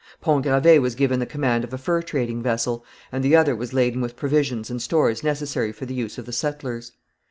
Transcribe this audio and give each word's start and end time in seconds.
Pont 0.19 0.43
Gravé 0.43 0.81
was 0.81 0.95
given 0.95 1.19
the 1.19 1.27
command 1.27 1.63
of 1.63 1.73
a 1.73 1.77
fur 1.77 2.01
trading 2.01 2.41
vessel, 2.41 2.83
and 3.11 3.23
the 3.23 3.35
other 3.35 3.55
was 3.55 3.71
laden 3.71 4.01
with 4.01 4.15
provisions 4.15 4.71
and 4.71 4.81
stores 4.81 5.23
necessary 5.23 5.71
for 5.71 5.85
the 5.85 5.93
use 5.93 6.17
of 6.17 6.25
the 6.25 6.33
settlers. 6.33 6.93